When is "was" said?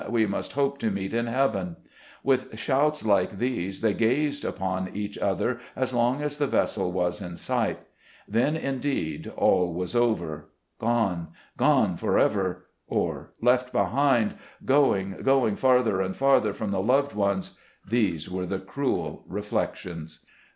6.91-7.21, 9.75-9.95